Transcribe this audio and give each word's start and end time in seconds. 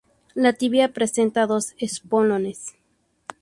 La 0.33 0.51
tibia 0.53 0.93
presenta 0.93 1.45
dos 1.45 1.75
espolones. 1.77 2.73